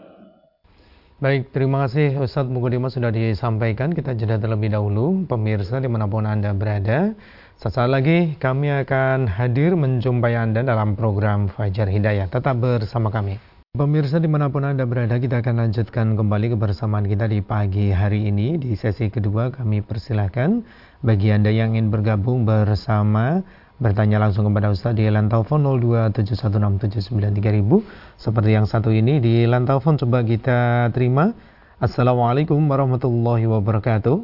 [1.22, 3.94] Baik, terima kasih Ustadz Mukudima sudah disampaikan.
[3.94, 5.30] Kita jeda terlebih dahulu.
[5.30, 7.14] Pemirsa di mana pun Anda berada,
[7.62, 12.26] sesaat lagi kami akan hadir menjumpai Anda dalam program Fajar Hidayah.
[12.26, 13.38] Tetap bersama kami.
[13.72, 18.26] Pemirsa di mana pun Anda berada, kita akan lanjutkan kembali kebersamaan kita di pagi hari
[18.26, 18.58] ini.
[18.58, 20.66] Di sesi kedua kami persilahkan
[21.06, 23.46] bagi Anda yang ingin bergabung bersama
[23.82, 25.66] bertanya langsung kepada Ustaz di telepon
[26.14, 27.82] 02716793000
[28.14, 31.34] seperti yang satu ini di telepon coba kita terima.
[31.82, 34.22] Assalamualaikum warahmatullahi wabarakatuh.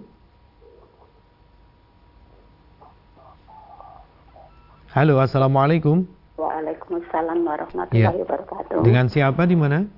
[4.94, 6.06] Halo Assalamualaikum.
[6.38, 8.14] Waalaikumsalam warahmatullahi ya.
[8.14, 8.86] wabarakatuh.
[8.86, 9.90] Dengan siapa di mana?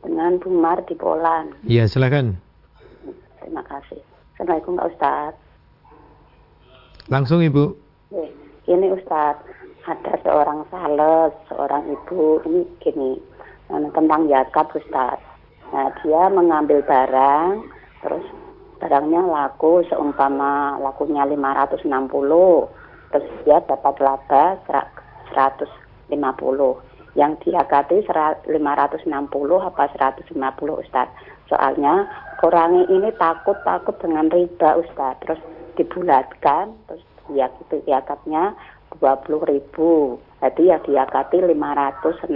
[0.00, 2.40] Dengan Bumar di Polan Iya silakan.
[3.44, 4.00] Terima kasih.
[4.32, 5.36] Assalamualaikum Pak Ustaz.
[7.12, 7.84] Langsung Ibu
[8.68, 9.44] ini Ustadz
[9.84, 13.20] ada seorang sales seorang ibu ini gini
[13.68, 15.24] tentang zakat Ustadz
[15.72, 17.64] nah dia mengambil barang
[18.04, 18.26] terus
[18.80, 21.88] barangnya laku seumpama lakunya 560
[23.12, 26.10] terus dia dapat laba 150
[27.14, 29.06] yang diakati 560
[29.62, 31.08] apa 150 Ustaz.
[31.46, 32.10] Soalnya
[32.42, 35.14] orang ini takut-takut dengan riba Ustaz.
[35.22, 35.40] Terus
[35.78, 38.52] dibulatkan, terus ya gitu diakatnya
[39.00, 40.20] 20 ribu.
[40.44, 42.28] Jadi ya diakati 560.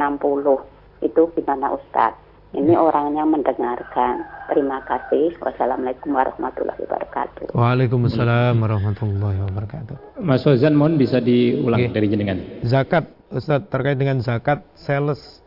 [1.04, 2.16] Itu gimana Ustaz?
[2.56, 4.24] Ini orangnya mendengarkan.
[4.48, 5.36] Terima kasih.
[5.36, 7.52] Wassalamualaikum warahmatullahi wabarakatuh.
[7.52, 10.24] Waalaikumsalam warahmatullahi wabarakatuh.
[10.24, 11.92] Mas Wazan mohon bisa diulang okay.
[11.92, 12.40] dari jenengan.
[12.64, 15.44] Zakat, Ustaz terkait dengan zakat sales.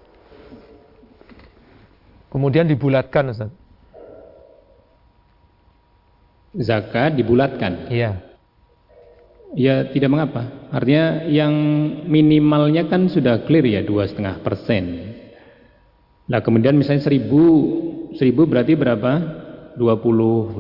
[2.30, 3.50] Kemudian dibulatkan Ustaz.
[6.54, 7.90] Zakat dibulatkan.
[7.90, 8.31] Iya.
[9.52, 10.72] Ya tidak mengapa.
[10.72, 11.52] Artinya yang
[12.08, 15.12] minimalnya kan sudah clear ya dua setengah persen.
[16.32, 17.44] Nah kemudian misalnya seribu,
[18.16, 19.42] seribu berarti berapa?
[19.76, 20.60] 25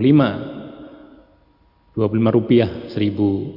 [1.91, 3.51] 25 rupiah seribu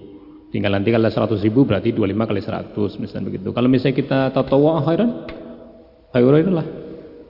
[0.51, 4.83] tinggal nanti kalau 100 ribu berarti 25 kali 100 misalnya begitu kalau misalnya kita tatawa
[4.87, 5.11] khairan
[6.15, 6.67] khairullah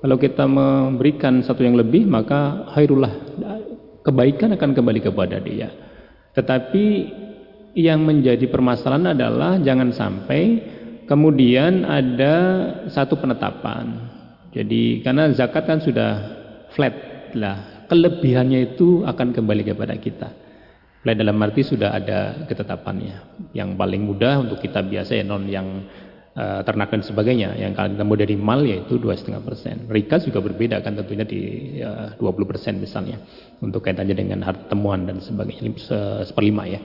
[0.05, 3.12] kalau kita memberikan satu yang lebih maka khairullah
[4.05, 5.73] kebaikan akan kembali kepada dia
[6.37, 6.85] tetapi
[7.75, 10.43] yang menjadi permasalahan adalah jangan sampai
[11.05, 12.35] kemudian ada
[12.89, 14.15] satu penetapan
[14.55, 16.11] jadi karena zakat kan sudah
[16.71, 16.95] flat
[17.35, 20.31] lah, kelebihannya itu akan kembali kepada kita.
[21.03, 23.51] Flat dalam arti sudah ada ketetapannya.
[23.51, 25.91] Yang paling mudah untuk kita biasa ya non yang
[26.39, 27.59] uh, ternak dan sebagainya.
[27.59, 29.91] Yang kalau kita dari mal yaitu dua setengah persen.
[29.91, 31.41] Rikas juga berbeda kan tentunya di
[31.83, 33.19] ya, dua puluh persen misalnya
[33.59, 35.75] untuk kaitannya dengan harta temuan dan sebagainya
[36.23, 36.79] seperlima ya.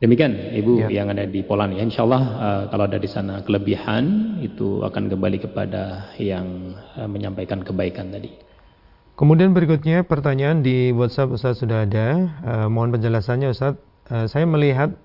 [0.00, 1.04] Demikian Ibu ya.
[1.04, 1.84] yang ada di Poland ya.
[1.84, 7.60] Insya Allah uh, kalau ada di sana kelebihan itu akan kembali kepada yang uh, menyampaikan
[7.60, 8.32] kebaikan tadi.
[9.20, 12.32] Kemudian berikutnya pertanyaan di WhatsApp Ustaz sudah ada.
[12.40, 13.76] Uh, mohon penjelasannya Ustaz.
[14.08, 14.96] Uh, saya melihat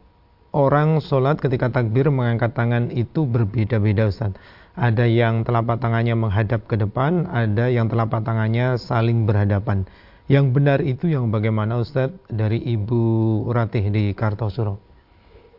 [0.55, 4.31] orang sholat ketika takbir mengangkat tangan itu berbeda-beda Ustaz.
[4.79, 9.83] Ada yang telapak tangannya menghadap ke depan, ada yang telapak tangannya saling berhadapan.
[10.25, 14.81] Yang benar itu yang bagaimana Ustaz dari Ibu Ratih di Kartosuro?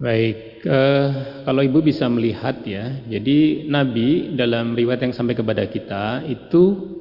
[0.02, 1.08] Baik, uh,
[1.46, 6.92] kalau Ibu bisa melihat ya, jadi Nabi dalam riwayat yang sampai kepada kita itu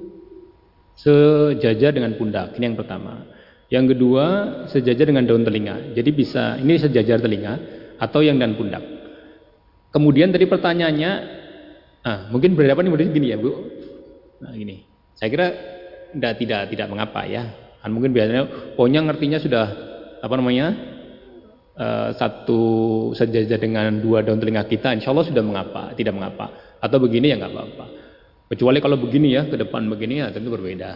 [0.94, 3.26] sejajar dengan pundak, ini yang pertama.
[3.68, 4.26] Yang kedua,
[4.70, 5.98] sejajar dengan daun telinga.
[5.98, 7.58] Jadi bisa, ini sejajar telinga
[7.98, 8.86] atau yang dan pundak.
[9.90, 11.12] Kemudian tadi pertanyaannya,
[12.06, 13.52] ah, mungkin berhadapan model gini ya Bu.
[14.40, 14.86] Nah gini,
[15.18, 15.48] saya kira
[16.16, 17.44] tidak tidak tidak mengapa ya.
[17.84, 19.66] Kan mungkin biasanya, pokoknya ngertinya sudah
[20.26, 20.74] apa namanya
[21.78, 22.62] uh, satu
[23.14, 26.50] sejajar dengan dua daun telinga kita, insya Allah sudah mengapa, tidak mengapa.
[26.82, 27.86] Atau begini ya nggak apa-apa.
[28.50, 30.92] Kecuali kalau begini ya, ke depan begini ya tentu berbeda.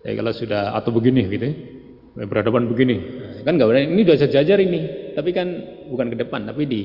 [0.00, 1.48] Jadi kalau sudah atau begini gitu,
[2.16, 2.96] ya, berhadapan begini,
[3.44, 3.80] kan nggak benar.
[3.84, 4.80] Ini sudah sejajar ini,
[5.12, 5.48] tapi kan
[5.92, 6.82] bukan ke depan, tapi di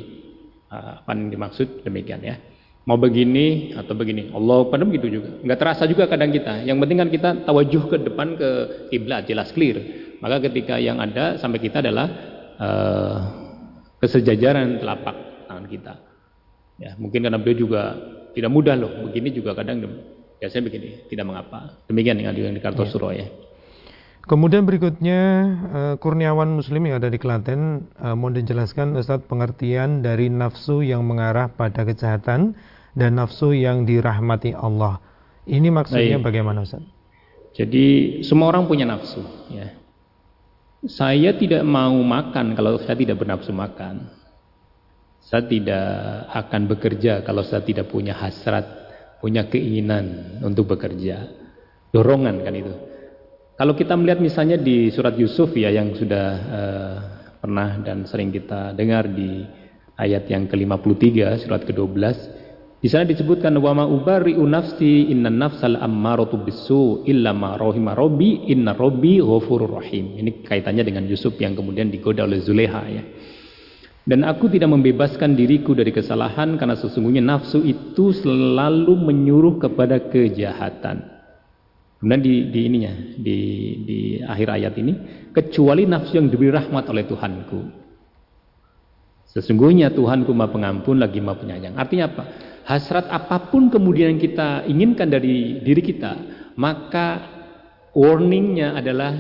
[0.68, 2.36] uh, apa yang dimaksud demikian ya.
[2.86, 5.42] Mau begini atau begini, Allah pada begitu juga.
[5.42, 6.62] Nggak terasa juga kadang kita.
[6.70, 8.50] Yang penting kan kita tawajuh ke depan ke
[8.94, 9.82] kiblat jelas clear.
[10.22, 12.08] Maka ketika yang ada sampai kita adalah
[12.62, 13.18] uh,
[13.98, 15.18] kesejajaran telapak
[15.50, 15.94] tangan kita.
[16.78, 17.82] Ya, mungkin karena beliau juga
[18.38, 19.82] tidak mudah loh, begini juga kadang
[20.38, 21.82] biasanya begini, tidak mengapa.
[21.90, 23.26] Demikian yang di Kartosuro ya.
[24.26, 25.22] Kemudian berikutnya
[25.70, 31.06] uh, Kurniawan Muslim yang ada di Klaten uh, mohon dijelaskan Ustaz pengertian dari nafsu yang
[31.06, 32.58] mengarah pada kejahatan
[32.96, 35.04] dan nafsu yang dirahmati Allah.
[35.46, 36.26] Ini maksudnya Baik.
[36.32, 36.82] bagaimana Ustaz?
[37.54, 39.76] Jadi semua orang punya nafsu ya.
[40.86, 44.10] Saya tidak mau makan kalau saya tidak bernafsu makan.
[45.26, 45.88] Saya tidak
[46.34, 48.66] akan bekerja kalau saya tidak punya hasrat,
[49.20, 51.26] punya keinginan untuk bekerja.
[51.90, 52.74] Dorongan kan itu.
[53.56, 56.96] Kalau kita melihat misalnya di surat Yusuf ya yang sudah uh,
[57.40, 59.48] pernah dan sering kita dengar di
[59.96, 62.35] ayat yang ke-53 surat ke-12
[62.86, 68.46] di sana disebutkan wa ma ubari'u nafsi inna nafsal ammaratu bisu illa ma rahima rabbi
[68.46, 70.14] inna rabbi ghafurur rahim.
[70.22, 73.02] Ini kaitannya dengan Yusuf yang kemudian digoda oleh Zuleha ya.
[74.06, 81.10] Dan aku tidak membebaskan diriku dari kesalahan karena sesungguhnya nafsu itu selalu menyuruh kepada kejahatan.
[81.98, 83.38] Kemudian di, di ininya di,
[83.82, 84.94] di akhir ayat ini
[85.34, 87.62] kecuali nafsu yang diberi rahmat oleh Tuhanku.
[89.34, 91.74] Sesungguhnya Tuhanku Maha Pengampun lagi Maha Penyayang.
[91.82, 92.54] Artinya apa?
[92.66, 96.18] Hasrat apa pun kemudian kita inginkan dari diri kita,
[96.58, 97.22] maka
[97.94, 99.14] warningnya adalah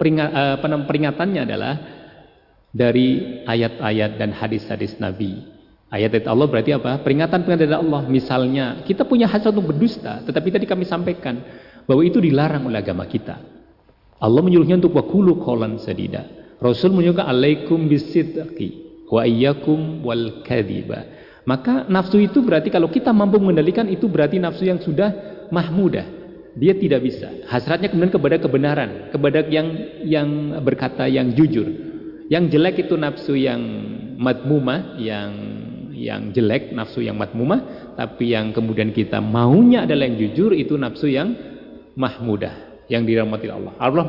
[0.00, 0.56] peringat, eh,
[0.88, 1.74] peringatannya adalah
[2.72, 5.44] dari ayat-ayat dan hadis-hadis Nabi.
[5.90, 7.02] Ayat-ayat Allah berarti apa?
[7.02, 8.02] Peringatan-peringatan dari Allah.
[8.06, 11.42] Misalnya, kita punya hasrat untuk berdusta, tetapi tadi kami sampaikan
[11.84, 13.42] bahwa itu dilarang oleh agama kita.
[14.22, 16.28] Allah menyuruhnya untuk wakulu kolan sedida.
[16.62, 21.19] Rasul menyuruhkan alaikum bisidqi wa iyyakum wal kadhiba.
[21.50, 25.10] Maka nafsu itu berarti kalau kita mampu mengendalikan itu berarti nafsu yang sudah
[25.50, 26.06] mahmudah.
[26.54, 27.26] Dia tidak bisa.
[27.50, 29.66] Hasratnya kemudian kepada kebenaran, kepada yang
[30.06, 30.28] yang
[30.62, 31.66] berkata yang jujur.
[32.30, 33.58] Yang jelek itu nafsu yang
[34.14, 35.30] madmumah, yang
[35.90, 41.10] yang jelek, nafsu yang madmumah, tapi yang kemudian kita maunya adalah yang jujur itu nafsu
[41.10, 41.34] yang
[41.98, 43.74] mahmudah, yang dirahmati Allah.
[43.82, 44.06] Allah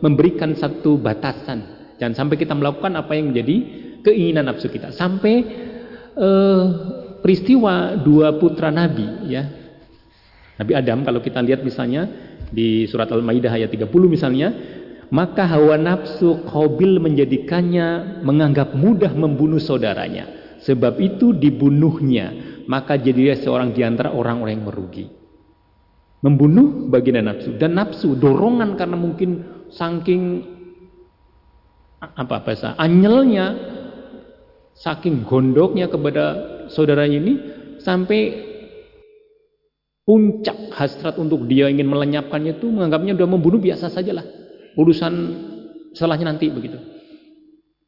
[0.00, 1.92] memberikan satu batasan.
[2.00, 3.56] Jangan sampai kita melakukan apa yang menjadi
[4.00, 4.92] keinginan nafsu kita.
[4.96, 5.44] Sampai
[6.16, 6.64] uh,
[7.20, 9.44] peristiwa dua putra Nabi ya.
[10.56, 12.08] Nabi Adam kalau kita lihat misalnya
[12.48, 14.48] di surat Al-Maidah ayat 30 misalnya,
[15.12, 20.56] maka hawa nafsu Qabil menjadikannya menganggap mudah membunuh saudaranya.
[20.64, 22.32] Sebab itu dibunuhnya,
[22.66, 25.06] maka jadilah seorang di antara orang-orang yang merugi.
[26.24, 30.42] Membunuh bagian nafsu dan nafsu dorongan karena mungkin saking
[32.00, 33.75] apa bahasa anyelnya
[34.76, 36.24] saking gondoknya kepada
[36.68, 37.34] saudaranya ini
[37.80, 38.20] sampai
[40.06, 44.22] puncak hasrat untuk dia ingin melenyapkannya itu menganggapnya sudah membunuh biasa sajalah.
[44.78, 45.12] Urusan
[45.96, 46.78] setelahnya nanti begitu.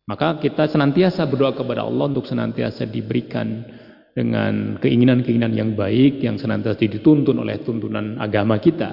[0.09, 3.61] Maka kita senantiasa berdoa kepada Allah untuk senantiasa diberikan
[4.17, 8.91] dengan keinginan-keinginan yang baik yang senantiasa dituntun oleh tuntunan agama kita.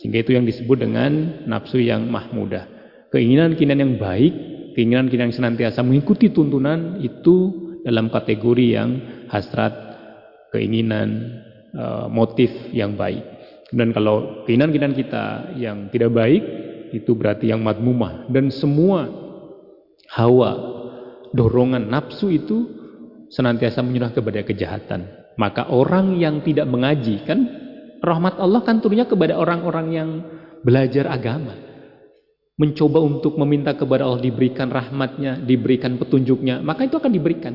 [0.00, 2.64] Sehingga itu yang disebut dengan nafsu yang mahmudah.
[3.12, 4.34] Keinginan-keinginan yang baik
[4.78, 7.50] keinginan-keinginan yang senantiasa mengikuti tuntunan itu
[7.82, 8.90] dalam kategori yang
[9.26, 9.74] hasrat,
[10.54, 11.42] keinginan,
[11.74, 13.26] eh, motif yang baik.
[13.74, 15.24] Dan kalau keinginan-keinginan kita
[15.58, 16.42] yang tidak baik,
[16.94, 18.30] itu berarti yang madmumah.
[18.30, 19.10] Dan semua
[20.14, 20.54] hawa,
[21.34, 22.70] dorongan, nafsu itu
[23.34, 25.10] senantiasa menyerah kepada kejahatan.
[25.34, 27.50] Maka orang yang tidak mengaji, kan
[27.98, 30.10] rahmat Allah kan turunnya kepada orang-orang yang
[30.62, 31.67] belajar agama
[32.58, 37.54] mencoba untuk meminta kepada Allah diberikan rahmatnya, diberikan petunjuknya, maka itu akan diberikan.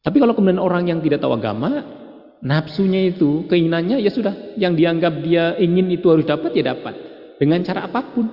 [0.00, 1.82] Tapi kalau kemudian orang yang tidak tahu agama,
[2.40, 6.94] nafsunya itu, keinginannya ya sudah, yang dianggap dia ingin itu harus dapat ya dapat.
[7.36, 8.30] Dengan cara apa pun.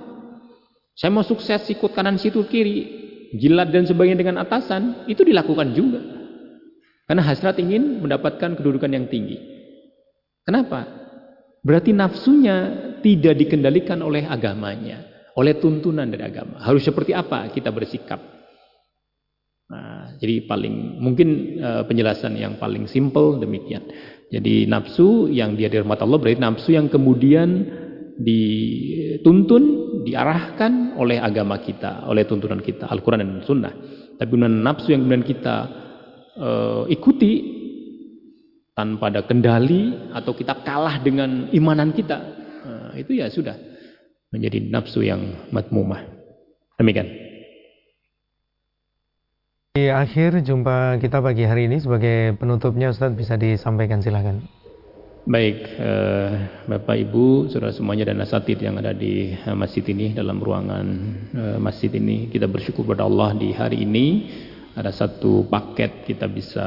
[0.93, 2.77] Saya mau sukses sikut kanan situ kiri,
[3.35, 6.01] jilat dan sebagainya dengan atasan, itu dilakukan juga.
[7.09, 9.39] Karena hasrat ingin mendapatkan kedudukan yang tinggi.
[10.45, 10.87] Kenapa?
[11.65, 16.61] Berarti nafsunya tidak dikendalikan oleh agamanya, oleh tuntunan dari agama.
[16.61, 18.19] Harus seperti apa kita bersikap?
[19.67, 23.83] Nah, jadi paling mungkin uh, penjelasan yang paling simple demikian.
[24.31, 27.67] Jadi nafsu yang dia dirahmat Allah berarti nafsu yang kemudian
[28.17, 29.63] dituntun,
[30.07, 33.73] diarahkan oleh agama kita, oleh tuntunan kita, Al-Quran dan Sunnah.
[34.17, 35.55] Tapi nafsu yang kemudian kita
[36.39, 37.57] uh, ikuti
[38.77, 42.36] tanpa ada kendali atau kita kalah dengan imanan kita
[42.97, 43.55] itu ya sudah
[44.33, 46.03] menjadi nafsu yang matmumah.
[46.77, 47.07] Demikian.
[49.77, 54.41] Di akhir jumpa kita pagi hari ini sebagai penutupnya Ustadz bisa disampaikan silahkan
[55.27, 56.31] Baik, eh,
[56.71, 60.87] Bapak Ibu, saudara semuanya dan asatid yang ada di eh, masjid ini dalam ruangan
[61.35, 64.31] eh, masjid ini, kita bersyukur kepada Allah di hari ini
[64.71, 66.65] ada satu paket kita bisa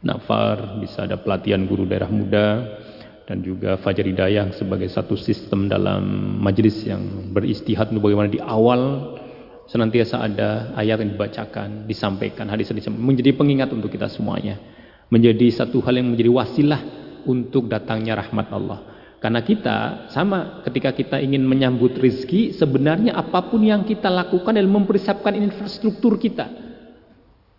[0.00, 2.64] Nafar, bisa ada pelatihan guru daerah muda
[3.30, 6.02] dan juga Fajar Hidayah sebagai satu sistem dalam
[6.42, 9.14] majelis yang beristihad untuk bagaimana di awal
[9.70, 14.58] senantiasa ada ayat yang dibacakan, disampaikan, hadis hadis menjadi pengingat untuk kita semuanya.
[15.14, 16.82] Menjadi satu hal yang menjadi wasilah
[17.22, 18.82] untuk datangnya rahmat Allah.
[19.22, 24.82] Karena kita sama ketika kita ingin menyambut rizki, sebenarnya apa pun yang kita lakukan adalah
[24.82, 26.50] mempersiapkan infrastruktur kita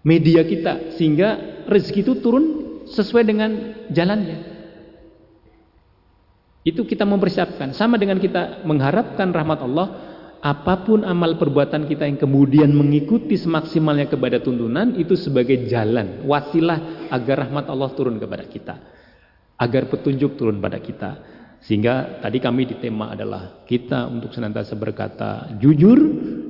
[0.04, 2.46] media kita sehingga rezeki itu turun
[2.90, 3.52] sesuai dengan
[3.94, 4.51] jalannya.
[6.62, 7.74] Itu kita mempersiapkan.
[7.74, 9.88] Sama dengan kita mengharapkan rahmat Allah,
[10.42, 17.10] apa pun amal perbuatan kita yang kemudian mengikuti semaksimalnya kepada tuntunan itu sebagai jalan, wasilah
[17.14, 18.76] agar rahmat Allah turun kepada kita.
[19.58, 21.12] Agar petunjuk turun pada kita.
[21.62, 25.98] Sehingga tadi kami di tema adalah kita untuk senantiasa berkata jujur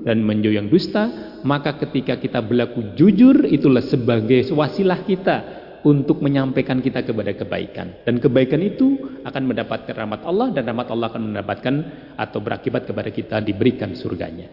[0.07, 6.79] dan menjauh yang dusta, maka ketika kita berlaku jujur itulah sebagai wasilah kita untuk menyampaikan
[6.79, 8.05] kita kepada kebaikan.
[8.05, 11.75] Dan kebaikan itu akan mendapatkan rahmat Allah dan rahmat Allah akan mendapatkan
[12.17, 14.49] atau berakibat kepada kita diberikan surganya.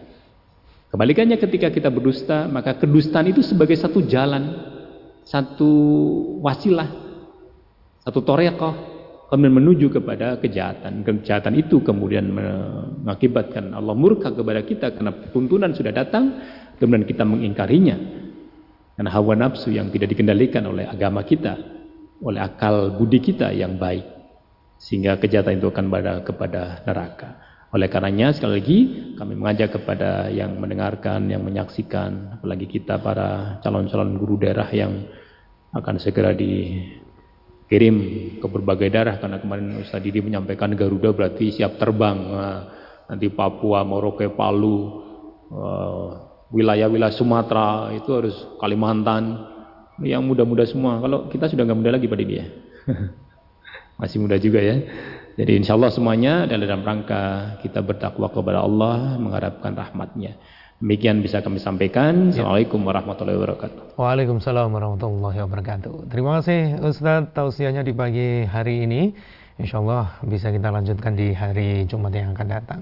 [0.89, 4.73] Kebalikannya ketika kita berdusta, maka kedustaan itu sebagai satu jalan,
[5.21, 5.71] satu
[6.41, 6.89] wasilah,
[8.01, 8.73] satu torekoh
[9.29, 11.05] kemudian menuju kepada kejahatan.
[11.05, 16.41] Kejahatan itu kemudian mengakibatkan Allah murka kepada kita karena tuntunan sudah datang,
[16.81, 17.97] kemudian kita mengingkarinya.
[18.99, 21.55] Karena hawa nafsu yang tidak dikendalikan oleh agama kita,
[22.19, 24.03] oleh akal budi kita yang baik.
[24.75, 27.39] Sehingga kejahatan itu akan pada kepada neraka.
[27.71, 28.79] Oleh karenanya sekali lagi
[29.15, 35.07] kami mengajak kepada yang mendengarkan, yang menyaksikan, apalagi kita para calon-calon guru daerah yang
[35.71, 37.95] akan segera dikirim
[38.43, 42.19] ke berbagai daerah karena kemarin Ustaz Didi menyampaikan Garuda berarti siap terbang.
[42.19, 42.59] Nah,
[43.07, 45.07] nanti Papua, Merauke, Palu,
[45.55, 49.45] eh, wilayah-wilayah Sumatera itu harus Kalimantan
[50.01, 50.97] yang muda-muda semua.
[51.03, 52.45] Kalau kita sudah nggak muda lagi pada dia.
[53.99, 54.79] Masih muda juga ya.
[55.39, 60.35] Jadi insya Allah semuanya dalam rangka kita bertakwa kepada Allah, mengharapkan rahmatnya.
[60.79, 62.31] Demikian bisa kami sampaikan.
[62.31, 62.39] Ya.
[62.39, 63.99] Assalamualaikum warahmatullahi wabarakatuh.
[63.99, 66.07] Waalaikumsalam warahmatullahi wabarakatuh.
[66.07, 69.11] Terima kasih Ustaz tausiahnya di pagi hari ini.
[69.59, 72.81] Insya Allah bisa kita lanjutkan di hari Jumat yang akan datang.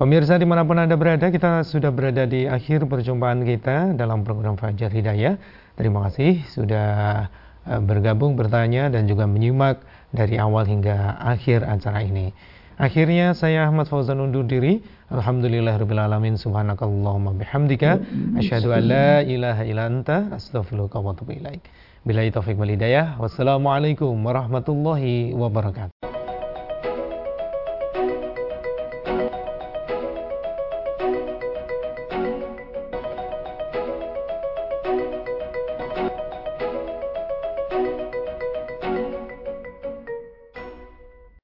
[0.00, 4.56] Pemirsa di mana pun Anda berada, kita sudah berada di akhir perjumpaan kita dalam program
[4.56, 5.36] Fajar Hidayah.
[5.76, 6.88] Terima kasih sudah
[7.68, 12.32] eh, bergabung, bertanya, dan juga menyimak dari awal hingga akhir acara ini.
[12.80, 14.80] Akhirnya saya Ahmad Fauzan undur diri.
[15.12, 16.40] Alhamdulillahirrahmanirrahim.
[16.40, 18.00] Subhanakallahumma bihamdika.
[18.40, 20.32] Asyhadu an la ilaha illa anta.
[20.32, 21.60] Astaghfiruka wa atubu ilaik.
[22.02, 23.20] Bila taufiq wal hidayah.
[23.20, 26.21] Wassalamualaikum warahmatullahi wabarakatuh.